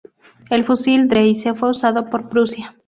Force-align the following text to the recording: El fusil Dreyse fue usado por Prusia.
El 0.49 0.63
fusil 0.63 1.07
Dreyse 1.07 1.53
fue 1.53 1.69
usado 1.69 2.05
por 2.05 2.27
Prusia. 2.27 2.75